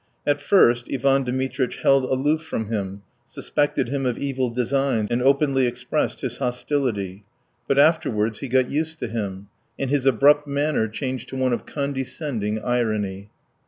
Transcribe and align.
At 0.25 0.41
first 0.41 0.87
Ivan 0.91 1.25
Dmitritch 1.25 1.77
held 1.83 2.05
aloof 2.05 2.41
from 2.41 2.71
him, 2.71 3.03
suspected 3.29 3.89
him 3.89 4.07
of 4.07 4.17
evil 4.17 4.49
designs, 4.49 5.11
and 5.11 5.21
openly 5.21 5.67
expressed 5.67 6.21
his 6.21 6.37
hostility. 6.37 7.23
But 7.67 7.77
afterwards 7.77 8.39
he 8.39 8.47
got 8.47 8.67
used 8.67 8.97
to 9.01 9.07
him, 9.07 9.49
and 9.77 9.91
his 9.91 10.07
abrupt 10.07 10.47
manner 10.47 10.87
changed 10.87 11.29
to 11.29 11.35
one 11.35 11.53
of 11.53 11.67
condescending 11.67 12.57
irony. 12.63 13.29